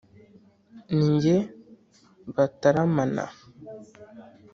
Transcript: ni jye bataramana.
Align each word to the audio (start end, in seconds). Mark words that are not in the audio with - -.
ni 0.95 1.07
jye 1.23 1.37
bataramana. 2.35 3.25